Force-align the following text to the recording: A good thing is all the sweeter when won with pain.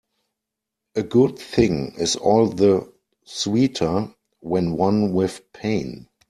A 0.95 1.03
good 1.03 1.37
thing 1.37 1.93
is 1.99 2.15
all 2.15 2.47
the 2.47 2.91
sweeter 3.23 4.11
when 4.39 4.71
won 4.75 5.13
with 5.13 5.41
pain. 5.53 6.07